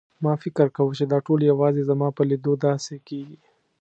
[0.23, 3.37] ما فکر کاوه چې دا ټول یوازې زما په لیدو داسې کېږي.